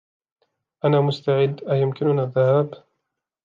أنا 0.85 1.01
مستعد! 1.01 1.63
أيمكننا 1.63 2.23
الذهاب؟ 2.23 2.73